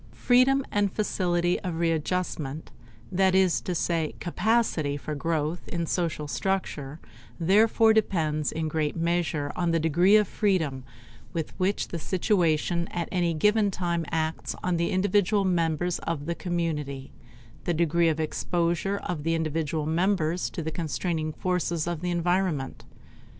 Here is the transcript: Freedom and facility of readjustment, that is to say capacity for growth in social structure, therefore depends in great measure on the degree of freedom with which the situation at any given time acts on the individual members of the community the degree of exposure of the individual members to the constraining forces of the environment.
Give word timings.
Freedom 0.17 0.65
and 0.71 0.91
facility 0.91 1.59
of 1.59 1.77
readjustment, 1.77 2.71
that 3.11 3.35
is 3.35 3.61
to 3.61 3.75
say 3.75 4.15
capacity 4.19 4.97
for 4.97 5.13
growth 5.13 5.67
in 5.67 5.85
social 5.85 6.27
structure, 6.27 6.99
therefore 7.39 7.93
depends 7.93 8.51
in 8.51 8.67
great 8.67 8.95
measure 8.95 9.51
on 9.55 9.69
the 9.69 9.79
degree 9.79 10.15
of 10.15 10.27
freedom 10.27 10.83
with 11.33 11.53
which 11.59 11.89
the 11.89 11.99
situation 11.99 12.87
at 12.87 13.09
any 13.11 13.35
given 13.35 13.69
time 13.69 14.03
acts 14.09 14.55
on 14.63 14.77
the 14.77 14.89
individual 14.89 15.45
members 15.45 15.99
of 15.99 16.25
the 16.25 16.33
community 16.33 17.11
the 17.65 17.73
degree 17.75 18.09
of 18.09 18.19
exposure 18.19 18.97
of 19.03 19.21
the 19.21 19.35
individual 19.35 19.85
members 19.85 20.49
to 20.49 20.63
the 20.63 20.71
constraining 20.71 21.31
forces 21.31 21.85
of 21.85 22.01
the 22.01 22.09
environment. 22.09 22.85